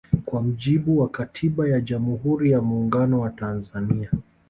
[0.25, 4.09] Kwa mujibu wa katiba ya jamhuri ya muungano wa Tanzania